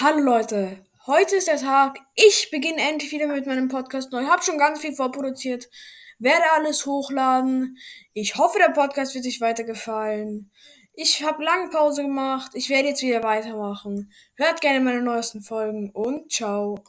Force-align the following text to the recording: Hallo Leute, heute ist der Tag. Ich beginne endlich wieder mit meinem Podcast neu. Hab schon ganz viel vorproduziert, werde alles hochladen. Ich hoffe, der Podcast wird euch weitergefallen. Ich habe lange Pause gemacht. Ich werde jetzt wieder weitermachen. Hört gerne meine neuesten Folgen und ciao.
Hallo 0.00 0.18
Leute, 0.18 0.84
heute 1.06 1.36
ist 1.36 1.46
der 1.46 1.56
Tag. 1.56 2.00
Ich 2.16 2.50
beginne 2.50 2.82
endlich 2.82 3.12
wieder 3.12 3.28
mit 3.28 3.46
meinem 3.46 3.68
Podcast 3.68 4.10
neu. 4.10 4.24
Hab 4.24 4.42
schon 4.42 4.58
ganz 4.58 4.80
viel 4.80 4.92
vorproduziert, 4.92 5.70
werde 6.18 6.42
alles 6.56 6.84
hochladen. 6.84 7.78
Ich 8.12 8.34
hoffe, 8.34 8.58
der 8.58 8.72
Podcast 8.72 9.14
wird 9.14 9.24
euch 9.24 9.40
weitergefallen. 9.40 10.50
Ich 10.94 11.22
habe 11.22 11.44
lange 11.44 11.70
Pause 11.70 12.02
gemacht. 12.02 12.50
Ich 12.54 12.70
werde 12.70 12.88
jetzt 12.88 13.02
wieder 13.02 13.22
weitermachen. 13.22 14.10
Hört 14.34 14.60
gerne 14.60 14.80
meine 14.80 15.00
neuesten 15.00 15.42
Folgen 15.42 15.90
und 15.90 16.28
ciao. 16.32 16.80